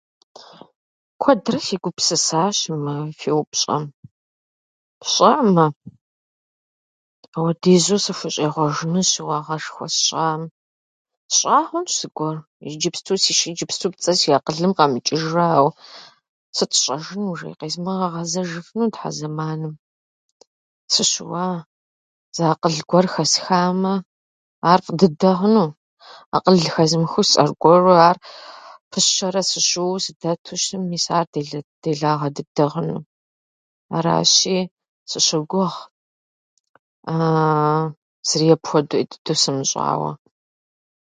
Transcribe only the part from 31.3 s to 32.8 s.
делэ дыд- делагъэ дыдэ